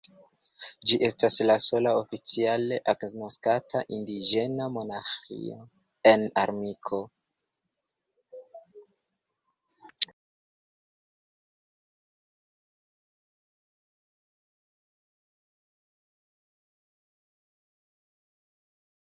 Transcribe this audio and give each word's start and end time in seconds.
Ĝi 0.91 0.97
estas 1.07 1.35
la 1.49 1.55
sola 1.65 1.91
oficiale 1.97 2.79
agnoskata 2.93 3.81
indiĝena 3.97 4.69
monarĥio 4.77 5.59
en 6.13 6.25
Ameriko. 6.45 7.01